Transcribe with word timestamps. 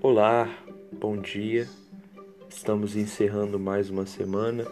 Olá, 0.00 0.48
bom 0.92 1.16
dia. 1.16 1.68
Estamos 2.48 2.94
encerrando 2.94 3.58
mais 3.58 3.90
uma 3.90 4.06
semana 4.06 4.64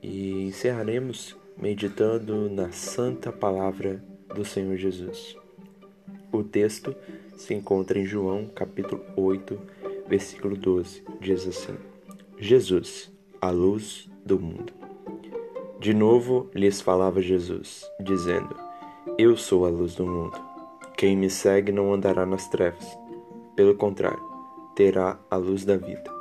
e 0.00 0.44
encerraremos 0.44 1.36
meditando 1.60 2.48
na 2.48 2.70
santa 2.70 3.32
palavra 3.32 4.00
do 4.32 4.44
Senhor 4.44 4.76
Jesus. 4.76 5.36
O 6.30 6.44
texto 6.44 6.94
se 7.36 7.54
encontra 7.54 7.98
em 7.98 8.04
João, 8.04 8.46
capítulo 8.54 9.02
8, 9.16 9.58
versículo 10.06 10.56
12. 10.56 11.02
Diz 11.20 11.44
assim: 11.48 11.74
Jesus, 12.38 13.10
a 13.40 13.50
luz 13.50 14.08
do 14.24 14.38
mundo. 14.38 14.72
De 15.80 15.92
novo 15.92 16.48
lhes 16.54 16.80
falava 16.80 17.20
Jesus, 17.20 17.84
dizendo: 18.00 18.54
Eu 19.18 19.36
sou 19.36 19.66
a 19.66 19.68
luz 19.68 19.96
do 19.96 20.06
mundo. 20.06 20.40
Quem 20.96 21.16
me 21.16 21.28
segue 21.28 21.72
não 21.72 21.92
andará 21.92 22.24
nas 22.24 22.46
trevas 22.46 23.03
pelo 23.56 23.74
contrário, 23.74 24.22
terá 24.74 25.18
a 25.30 25.36
luz 25.36 25.64
da 25.64 25.76
vida. 25.76 26.12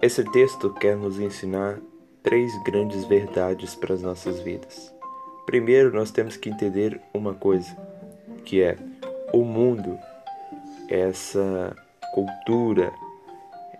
Esse 0.00 0.22
texto 0.24 0.72
quer 0.74 0.96
nos 0.96 1.18
ensinar 1.18 1.80
três 2.22 2.52
grandes 2.62 3.04
verdades 3.04 3.74
para 3.74 3.94
as 3.94 4.02
nossas 4.02 4.40
vidas. 4.40 4.94
Primeiro, 5.46 5.94
nós 5.94 6.10
temos 6.10 6.36
que 6.36 6.48
entender 6.48 7.00
uma 7.12 7.34
coisa, 7.34 7.76
que 8.44 8.62
é 8.62 8.76
o 9.32 9.44
mundo, 9.44 9.98
essa 10.88 11.74
cultura, 12.12 12.92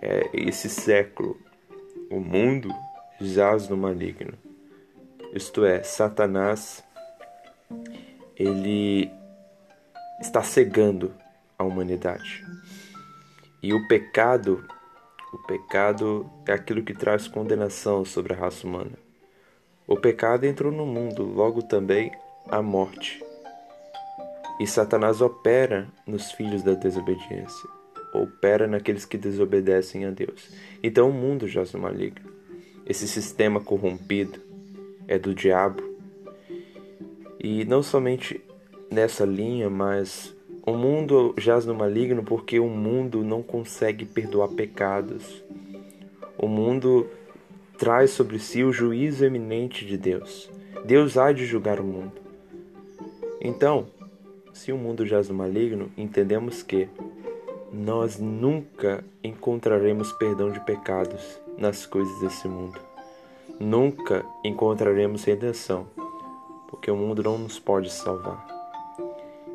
é 0.00 0.30
esse 0.32 0.68
século, 0.68 1.36
o 2.10 2.20
mundo 2.20 2.68
jaz 3.20 3.68
no 3.68 3.76
maligno. 3.76 4.34
Isto 5.32 5.64
é, 5.64 5.82
Satanás, 5.82 6.84
ele 8.36 9.10
está 10.20 10.42
cegando 10.42 11.14
a 11.62 11.66
humanidade. 11.66 12.44
E 13.62 13.72
o 13.72 13.86
pecado, 13.86 14.64
o 15.32 15.38
pecado 15.46 16.28
é 16.46 16.52
aquilo 16.52 16.82
que 16.82 16.92
traz 16.92 17.28
condenação 17.28 18.04
sobre 18.04 18.34
a 18.34 18.36
raça 18.36 18.66
humana. 18.66 18.92
O 19.86 19.96
pecado 19.96 20.44
entrou 20.44 20.72
no 20.72 20.84
mundo, 20.84 21.22
logo 21.22 21.62
também 21.62 22.12
a 22.48 22.60
morte. 22.60 23.22
E 24.60 24.66
Satanás 24.66 25.20
opera 25.20 25.88
nos 26.06 26.32
filhos 26.32 26.62
da 26.62 26.74
desobediência, 26.74 27.68
opera 28.12 28.66
naqueles 28.66 29.04
que 29.04 29.16
desobedecem 29.16 30.04
a 30.04 30.10
Deus. 30.10 30.50
Então 30.82 31.08
o 31.08 31.12
mundo 31.12 31.48
jaz 31.48 31.72
no 31.72 31.80
maligno. 31.80 32.30
Esse 32.84 33.06
sistema 33.06 33.60
corrompido 33.60 34.40
é 35.06 35.18
do 35.18 35.34
diabo. 35.34 35.82
E 37.38 37.64
não 37.64 37.82
somente 37.82 38.40
nessa 38.90 39.24
linha, 39.24 39.70
mas 39.70 40.34
o 40.64 40.74
mundo 40.74 41.34
jaz 41.36 41.66
no 41.66 41.74
maligno 41.74 42.22
porque 42.22 42.60
o 42.60 42.68
mundo 42.68 43.24
não 43.24 43.42
consegue 43.42 44.04
perdoar 44.04 44.48
pecados. 44.48 45.42
O 46.38 46.46
mundo 46.46 47.08
traz 47.76 48.10
sobre 48.10 48.38
si 48.38 48.62
o 48.62 48.72
juízo 48.72 49.24
eminente 49.24 49.84
de 49.84 49.98
Deus. 49.98 50.48
Deus 50.84 51.16
há 51.16 51.32
de 51.32 51.44
julgar 51.44 51.80
o 51.80 51.84
mundo. 51.84 52.12
Então, 53.40 53.86
se 54.52 54.70
o 54.70 54.78
mundo 54.78 55.04
jaz 55.04 55.28
no 55.28 55.34
maligno, 55.34 55.90
entendemos 55.96 56.62
que 56.62 56.88
nós 57.72 58.20
nunca 58.20 59.02
encontraremos 59.24 60.12
perdão 60.12 60.52
de 60.52 60.60
pecados 60.60 61.40
nas 61.58 61.86
coisas 61.86 62.20
desse 62.20 62.46
mundo. 62.46 62.78
Nunca 63.58 64.24
encontraremos 64.44 65.24
redenção, 65.24 65.88
porque 66.68 66.90
o 66.90 66.96
mundo 66.96 67.20
não 67.22 67.36
nos 67.36 67.58
pode 67.58 67.90
salvar. 67.90 68.61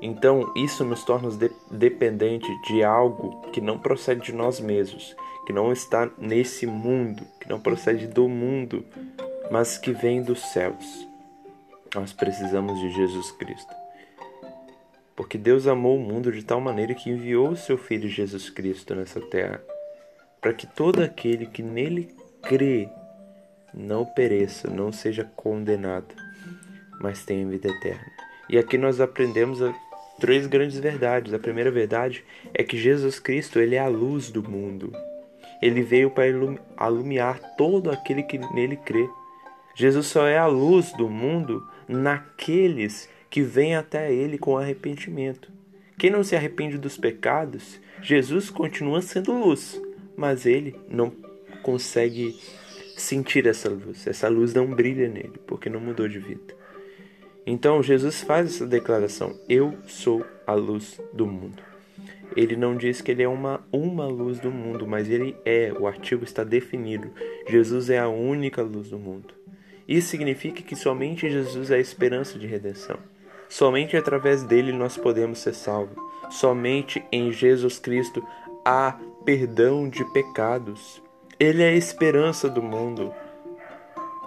Então, 0.00 0.52
isso 0.54 0.84
nos 0.84 1.04
torna 1.04 1.30
de 1.30 1.50
dependente 1.70 2.46
de 2.62 2.82
algo 2.82 3.40
que 3.50 3.60
não 3.60 3.78
procede 3.78 4.26
de 4.26 4.32
nós 4.32 4.60
mesmos, 4.60 5.16
que 5.46 5.52
não 5.52 5.72
está 5.72 6.10
nesse 6.18 6.66
mundo, 6.66 7.24
que 7.40 7.48
não 7.48 7.58
procede 7.58 8.06
do 8.06 8.28
mundo, 8.28 8.84
mas 9.50 9.78
que 9.78 9.92
vem 9.92 10.22
dos 10.22 10.40
céus. 10.52 11.08
Nós 11.94 12.12
precisamos 12.12 12.78
de 12.80 12.90
Jesus 12.90 13.30
Cristo. 13.32 13.74
Porque 15.14 15.38
Deus 15.38 15.66
amou 15.66 15.96
o 15.96 16.00
mundo 16.00 16.30
de 16.30 16.44
tal 16.44 16.60
maneira 16.60 16.94
que 16.94 17.08
enviou 17.08 17.50
o 17.50 17.56
seu 17.56 17.78
Filho 17.78 18.08
Jesus 18.08 18.50
Cristo 18.50 18.94
nessa 18.94 19.20
terra, 19.20 19.62
para 20.42 20.52
que 20.52 20.66
todo 20.66 21.02
aquele 21.02 21.46
que 21.46 21.62
nele 21.62 22.14
crê 22.42 22.88
não 23.72 24.04
pereça, 24.04 24.68
não 24.68 24.92
seja 24.92 25.24
condenado, 25.36 26.14
mas 27.00 27.24
tenha 27.24 27.46
vida 27.46 27.68
eterna. 27.68 28.06
E 28.48 28.58
aqui 28.58 28.78
nós 28.78 29.00
aprendemos 29.00 29.62
a 29.62 29.74
três 30.18 30.46
grandes 30.46 30.78
verdades. 30.78 31.32
A 31.32 31.38
primeira 31.38 31.70
verdade 31.70 32.24
é 32.54 32.62
que 32.62 32.76
Jesus 32.76 33.18
Cristo 33.18 33.58
ele 33.58 33.74
é 33.74 33.80
a 33.80 33.88
luz 33.88 34.30
do 34.30 34.42
mundo. 34.42 34.92
Ele 35.62 35.82
veio 35.82 36.10
para 36.10 36.24
alumiar 36.76 37.40
todo 37.56 37.90
aquele 37.90 38.22
que 38.22 38.38
nele 38.54 38.76
crê. 38.76 39.08
Jesus 39.74 40.06
só 40.06 40.26
é 40.26 40.38
a 40.38 40.46
luz 40.46 40.92
do 40.92 41.08
mundo 41.08 41.66
naqueles 41.88 43.08
que 43.28 43.42
vêm 43.42 43.74
até 43.74 44.12
ele 44.12 44.38
com 44.38 44.56
arrependimento. 44.56 45.50
Quem 45.98 46.10
não 46.10 46.24
se 46.24 46.36
arrepende 46.36 46.78
dos 46.78 46.96
pecados, 46.96 47.80
Jesus 48.02 48.50
continua 48.50 49.00
sendo 49.00 49.32
luz, 49.32 49.80
mas 50.16 50.44
ele 50.44 50.74
não 50.88 51.10
consegue 51.62 52.34
sentir 52.96 53.46
essa 53.46 53.68
luz. 53.68 54.06
Essa 54.06 54.28
luz 54.28 54.54
não 54.54 54.66
brilha 54.66 55.08
nele, 55.08 55.38
porque 55.46 55.68
não 55.68 55.80
mudou 55.80 56.08
de 56.08 56.18
vida. 56.18 56.55
Então 57.46 57.80
Jesus 57.82 58.22
faz 58.22 58.54
essa 58.54 58.66
declaração: 58.66 59.38
Eu 59.48 59.74
sou 59.86 60.26
a 60.46 60.52
luz 60.52 61.00
do 61.12 61.26
mundo. 61.26 61.62
Ele 62.36 62.56
não 62.56 62.76
diz 62.76 63.00
que 63.00 63.12
ele 63.12 63.22
é 63.22 63.28
uma, 63.28 63.64
uma 63.72 64.06
luz 64.06 64.40
do 64.40 64.50
mundo, 64.50 64.86
mas 64.86 65.08
ele 65.08 65.36
é, 65.44 65.72
o 65.78 65.86
artigo 65.86 66.24
está 66.24 66.42
definido. 66.42 67.10
Jesus 67.48 67.88
é 67.88 67.98
a 67.98 68.08
única 68.08 68.62
luz 68.62 68.90
do 68.90 68.98
mundo. 68.98 69.32
Isso 69.88 70.08
significa 70.08 70.60
que 70.62 70.74
somente 70.74 71.30
Jesus 71.30 71.70
é 71.70 71.76
a 71.76 71.80
esperança 71.80 72.38
de 72.38 72.46
redenção. 72.46 72.98
Somente 73.48 73.96
através 73.96 74.42
dele 74.42 74.72
nós 74.72 74.96
podemos 74.96 75.38
ser 75.38 75.54
salvos. 75.54 75.96
Somente 76.28 77.02
em 77.12 77.30
Jesus 77.30 77.78
Cristo 77.78 78.26
há 78.64 78.98
perdão 79.24 79.88
de 79.88 80.04
pecados. 80.12 81.00
Ele 81.38 81.62
é 81.62 81.68
a 81.68 81.76
esperança 81.76 82.50
do 82.50 82.60
mundo. 82.60 83.14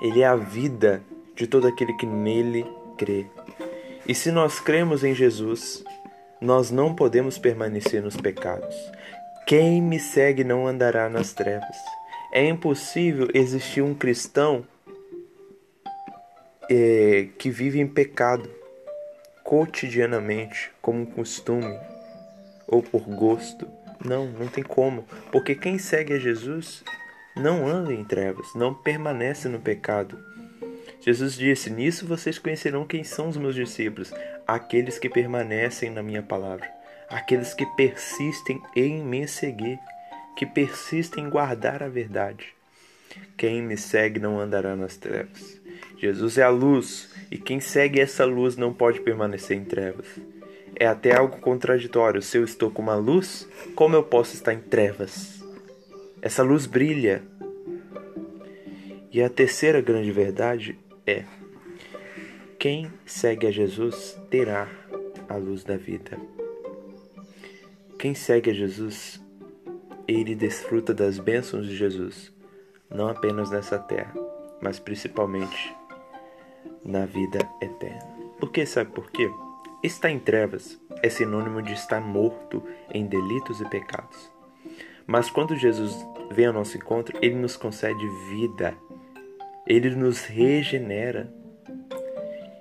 Ele 0.00 0.20
é 0.20 0.26
a 0.26 0.36
vida 0.36 1.02
de 1.34 1.46
todo 1.46 1.66
aquele 1.66 1.92
que 1.94 2.06
nele 2.06 2.64
crê. 3.00 3.24
E 4.06 4.14
se 4.14 4.30
nós 4.30 4.60
cremos 4.60 5.02
em 5.02 5.14
Jesus, 5.14 5.82
nós 6.38 6.70
não 6.70 6.94
podemos 6.94 7.38
permanecer 7.38 8.02
nos 8.02 8.16
pecados. 8.16 8.76
Quem 9.46 9.80
me 9.80 9.98
segue 9.98 10.44
não 10.44 10.66
andará 10.66 11.08
nas 11.08 11.32
trevas. 11.32 11.76
É 12.30 12.46
impossível 12.46 13.28
existir 13.32 13.80
um 13.80 13.94
cristão 13.94 14.66
é, 16.68 17.28
que 17.38 17.50
vive 17.50 17.80
em 17.80 17.86
pecado 17.86 18.48
cotidianamente, 19.42 20.70
como 20.82 21.00
um 21.00 21.06
costume 21.06 21.76
ou 22.68 22.82
por 22.82 23.02
gosto. 23.02 23.66
Não, 24.04 24.26
não 24.26 24.46
tem 24.46 24.62
como. 24.62 25.04
Porque 25.32 25.54
quem 25.54 25.78
segue 25.78 26.12
a 26.12 26.18
Jesus 26.18 26.84
não 27.34 27.66
anda 27.66 27.92
em 27.92 28.04
trevas, 28.04 28.54
não 28.54 28.74
permanece 28.74 29.48
no 29.48 29.58
pecado. 29.58 30.18
Jesus 31.00 31.34
disse: 31.34 31.70
Nisso 31.70 32.06
vocês 32.06 32.38
conhecerão 32.38 32.86
quem 32.86 33.02
são 33.02 33.28
os 33.28 33.36
meus 33.36 33.54
discípulos, 33.54 34.12
aqueles 34.46 34.98
que 34.98 35.08
permanecem 35.08 35.90
na 35.90 36.02
minha 36.02 36.22
palavra, 36.22 36.70
aqueles 37.08 37.54
que 37.54 37.64
persistem 37.74 38.60
em 38.76 39.02
me 39.02 39.26
seguir, 39.26 39.78
que 40.36 40.44
persistem 40.44 41.24
em 41.24 41.30
guardar 41.30 41.82
a 41.82 41.88
verdade. 41.88 42.54
Quem 43.36 43.62
me 43.62 43.76
segue 43.76 44.20
não 44.20 44.38
andará 44.38 44.76
nas 44.76 44.96
trevas. 44.96 45.60
Jesus 45.96 46.38
é 46.38 46.42
a 46.42 46.50
luz, 46.50 47.10
e 47.30 47.38
quem 47.38 47.60
segue 47.60 48.00
essa 48.00 48.24
luz 48.24 48.56
não 48.56 48.72
pode 48.72 49.00
permanecer 49.00 49.56
em 49.56 49.64
trevas. 49.64 50.06
É 50.76 50.86
até 50.86 51.14
algo 51.14 51.38
contraditório. 51.38 52.22
Se 52.22 52.38
eu 52.38 52.44
estou 52.44 52.70
com 52.70 52.80
uma 52.80 52.94
luz, 52.94 53.48
como 53.74 53.96
eu 53.96 54.02
posso 54.02 54.34
estar 54.34 54.54
em 54.54 54.60
trevas? 54.60 55.42
Essa 56.22 56.42
luz 56.42 56.66
brilha. 56.66 57.22
E 59.12 59.20
a 59.22 59.28
terceira 59.28 59.80
grande 59.80 60.12
verdade 60.12 60.78
é: 61.06 61.24
quem 62.58 62.92
segue 63.06 63.46
a 63.46 63.50
Jesus 63.50 64.18
terá 64.30 64.68
a 65.28 65.36
luz 65.36 65.64
da 65.64 65.76
vida. 65.76 66.18
Quem 67.98 68.14
segue 68.14 68.50
a 68.50 68.54
Jesus, 68.54 69.20
ele 70.06 70.34
desfruta 70.34 70.92
das 70.92 71.18
bênçãos 71.18 71.66
de 71.66 71.76
Jesus, 71.76 72.32
não 72.88 73.08
apenas 73.08 73.50
nessa 73.50 73.78
terra, 73.78 74.12
mas 74.60 74.78
principalmente 74.78 75.74
na 76.84 77.06
vida 77.06 77.38
eterna. 77.62 78.08
Por 78.38 78.50
que 78.50 78.66
sabe 78.66 78.90
por 78.90 79.10
quê? 79.10 79.30
Estar 79.82 80.10
em 80.10 80.18
trevas 80.18 80.78
é 81.02 81.08
sinônimo 81.08 81.62
de 81.62 81.72
estar 81.72 82.00
morto 82.00 82.62
em 82.92 83.06
delitos 83.06 83.60
e 83.60 83.68
pecados. 83.68 84.30
Mas 85.06 85.30
quando 85.30 85.56
Jesus 85.56 85.94
vem 86.30 86.46
ao 86.46 86.52
nosso 86.52 86.76
encontro, 86.76 87.18
ele 87.22 87.34
nos 87.34 87.56
concede 87.56 88.06
vida 88.28 88.76
ele 89.70 89.90
nos 89.90 90.24
regenera. 90.24 91.32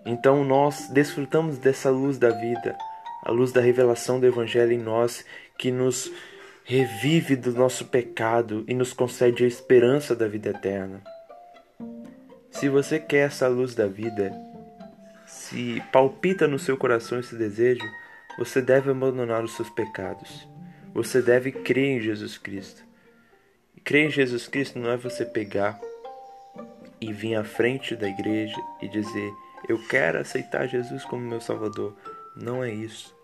Então 0.05 0.43
nós 0.43 0.87
desfrutamos 0.89 1.57
dessa 1.57 1.89
luz 1.89 2.19
da 2.19 2.29
vida, 2.29 2.77
a 3.23 3.31
luz 3.31 3.51
da 3.51 3.59
revelação 3.59 4.19
do 4.19 4.27
Evangelho 4.27 4.71
em 4.71 4.77
nós, 4.77 5.25
que 5.57 5.71
nos 5.71 6.11
revive 6.63 7.35
do 7.35 7.51
nosso 7.51 7.85
pecado 7.85 8.63
e 8.67 8.75
nos 8.75 8.93
concede 8.93 9.43
a 9.43 9.47
esperança 9.47 10.15
da 10.15 10.27
vida 10.27 10.51
eterna. 10.51 11.01
Se 12.51 12.69
você 12.69 12.99
quer 12.99 13.25
essa 13.27 13.47
luz 13.47 13.73
da 13.73 13.87
vida, 13.87 14.31
se 15.25 15.81
palpita 15.91 16.47
no 16.47 16.59
seu 16.59 16.77
coração 16.77 17.19
esse 17.19 17.35
desejo, 17.35 17.85
você 18.37 18.61
deve 18.61 18.91
abandonar 18.91 19.43
os 19.43 19.55
seus 19.55 19.69
pecados. 19.71 20.47
Você 20.93 21.23
deve 21.23 21.51
crer 21.51 21.97
em 21.97 22.01
Jesus 22.01 22.37
Cristo. 22.37 22.83
E 23.75 23.81
crer 23.81 24.07
em 24.07 24.11
Jesus 24.11 24.47
Cristo 24.47 24.77
não 24.77 24.91
é 24.91 24.97
você 24.97 25.25
pegar 25.25 25.79
e 27.01 27.13
vir 27.13 27.35
à 27.35 27.43
frente 27.43 27.95
da 27.95 28.07
igreja 28.07 28.57
e 28.81 28.87
dizer: 28.87 29.31
Eu 29.67 29.79
quero 29.87 30.19
aceitar 30.19 30.67
Jesus 30.67 31.03
como 31.05 31.27
meu 31.27 31.41
Salvador. 31.41 31.95
Não 32.35 32.63
é 32.63 32.71
isso. 32.73 33.15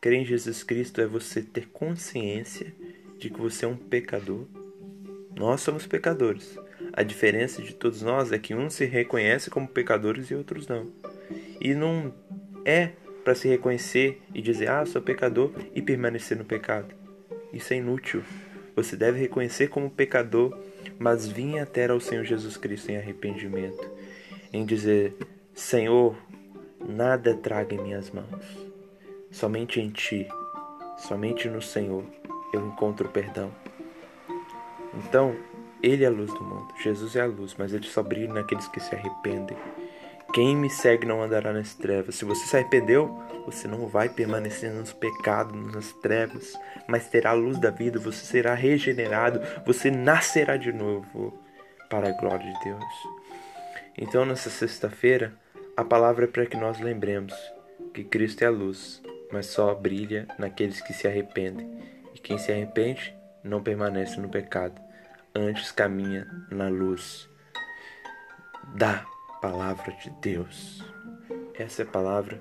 Crer 0.00 0.20
em 0.20 0.24
Jesus 0.24 0.62
Cristo 0.62 1.00
é 1.00 1.06
você 1.06 1.42
ter 1.42 1.68
consciência 1.68 2.74
de 3.18 3.28
que 3.28 3.40
você 3.40 3.64
é 3.64 3.68
um 3.68 3.76
pecador. 3.76 4.46
Nós 5.36 5.60
somos 5.60 5.86
pecadores. 5.86 6.58
A 6.92 7.02
diferença 7.02 7.62
de 7.62 7.74
todos 7.74 8.02
nós 8.02 8.32
é 8.32 8.38
que 8.38 8.54
uns 8.54 8.74
se 8.74 8.84
reconhecem 8.84 9.52
como 9.52 9.68
pecadores 9.68 10.30
e 10.30 10.34
outros 10.34 10.66
não. 10.66 10.90
E 11.60 11.74
não 11.74 12.12
é 12.64 12.92
para 13.22 13.34
se 13.34 13.48
reconhecer 13.48 14.20
e 14.34 14.40
dizer, 14.40 14.70
ah, 14.70 14.84
sou 14.84 15.00
pecador 15.00 15.52
e 15.74 15.82
permanecer 15.82 16.36
no 16.36 16.44
pecado. 16.44 16.94
Isso 17.52 17.72
é 17.72 17.76
inútil. 17.76 18.22
Você 18.74 18.96
deve 18.96 19.20
reconhecer 19.20 19.68
como 19.68 19.90
pecador, 19.90 20.58
mas 20.98 21.26
vir 21.26 21.58
até 21.58 21.88
ao 21.88 22.00
Senhor 22.00 22.24
Jesus 22.24 22.56
Cristo 22.56 22.90
em 22.90 22.96
arrependimento, 22.96 23.90
em 24.52 24.64
dizer: 24.64 25.16
Senhor, 25.54 26.16
nada 26.78 27.34
traga 27.34 27.74
em 27.74 27.82
minhas 27.82 28.10
mãos. 28.10 28.44
Somente 29.30 29.80
em 29.80 29.90
Ti, 29.90 30.26
somente 30.98 31.48
no 31.48 31.62
Senhor 31.62 32.04
eu 32.52 32.66
encontro 32.66 33.08
perdão. 33.08 33.50
Então, 34.94 35.36
Ele 35.82 36.04
é 36.04 36.08
a 36.08 36.10
luz 36.10 36.32
do 36.32 36.42
mundo. 36.42 36.74
Jesus 36.82 37.14
é 37.14 37.20
a 37.20 37.26
luz, 37.26 37.54
mas 37.56 37.72
Ele 37.72 37.86
só 37.86 38.02
brilha 38.02 38.32
naqueles 38.32 38.66
que 38.68 38.80
se 38.80 38.94
arrependem. 38.94 39.56
Quem 40.32 40.56
me 40.56 40.70
segue 40.70 41.06
não 41.06 41.22
andará 41.22 41.52
nas 41.52 41.74
trevas. 41.74 42.14
Se 42.14 42.24
você 42.24 42.46
se 42.46 42.56
arrependeu, 42.56 43.18
você 43.44 43.66
não 43.66 43.86
vai 43.86 44.08
permanecer 44.08 44.72
nos 44.72 44.92
pecados, 44.92 45.74
nas 45.74 45.92
trevas, 45.94 46.58
mas 46.86 47.08
terá 47.08 47.30
a 47.30 47.34
luz 47.34 47.58
da 47.58 47.70
vida, 47.70 47.98
você 47.98 48.24
será 48.24 48.54
regenerado, 48.54 49.40
você 49.64 49.90
nascerá 49.90 50.56
de 50.56 50.72
novo 50.72 51.38
para 51.88 52.08
a 52.08 52.12
glória 52.12 52.52
de 52.52 52.64
Deus. 52.64 52.84
Então, 53.96 54.24
nessa 54.24 54.50
sexta-feira, 54.50 55.32
a 55.76 55.84
palavra 55.84 56.24
é 56.24 56.28
para 56.28 56.46
que 56.46 56.56
nós 56.56 56.80
lembremos 56.80 57.34
que 57.92 58.04
Cristo 58.04 58.42
é 58.42 58.46
a 58.46 58.50
luz, 58.50 59.02
mas 59.32 59.46
só 59.46 59.74
brilha 59.74 60.26
naqueles 60.38 60.80
que 60.80 60.92
se 60.92 61.06
arrependem. 61.06 61.78
E 62.14 62.18
quem 62.18 62.38
se 62.38 62.52
arrepende 62.52 63.14
não 63.42 63.62
permanece 63.62 64.20
no 64.20 64.28
pecado, 64.28 64.80
antes 65.34 65.72
caminha 65.72 66.26
na 66.50 66.68
luz 66.68 67.28
da 68.74 69.04
palavra 69.40 69.92
de 69.92 70.10
Deus. 70.20 70.84
Essa 71.58 71.82
é 71.82 71.84
a 71.84 71.88
palavra 71.88 72.40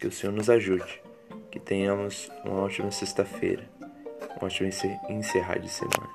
que 0.00 0.06
o 0.06 0.12
Senhor 0.12 0.32
nos 0.32 0.48
ajude. 0.48 1.02
Que 1.50 1.60
tenhamos 1.60 2.30
uma 2.44 2.62
ótima 2.62 2.90
sexta-feira, 2.90 3.68
um 4.40 4.46
ótimo 4.46 4.70
encerrar 5.10 5.58
de 5.58 5.68
semana. 5.68 6.08